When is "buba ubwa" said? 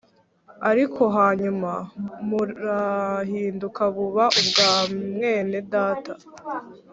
3.95-4.69